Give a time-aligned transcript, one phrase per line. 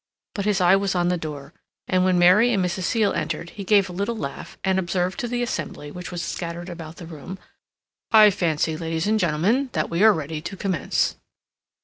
[0.33, 1.53] But his eye was on the door,
[1.87, 2.85] and when Mary and Mrs.
[2.85, 6.69] Seal entered, he gave a little laugh and observed to the assembly which was scattered
[6.69, 7.37] about the room:
[8.09, 11.17] "I fancy, ladies and gentlemen, that we are ready to commence."